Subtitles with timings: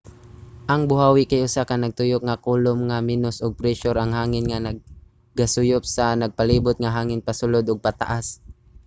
[0.71, 4.63] ang buhawi kay usa ka nagtuyok nga kolum nga menos og presyur ang hangin nga
[4.65, 8.25] nagasuyop sa nagpalibot nga hangin pasulod ug pataas